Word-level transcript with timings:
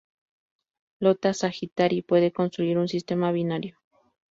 Iota 0.99 1.31
Sagittarii 1.31 2.01
puede 2.01 2.31
constituir 2.31 2.79
un 2.79 2.87
sistema 2.87 3.31
binario. 3.31 3.77